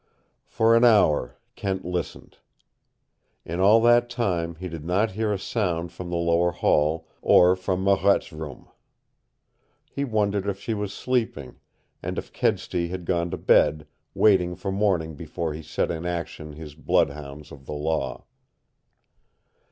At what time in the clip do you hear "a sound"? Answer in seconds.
5.31-5.91